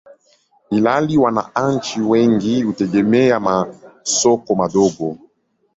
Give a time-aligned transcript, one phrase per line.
[0.71, 5.17] ilhali wananchi wengi hutegemea masoko madogo.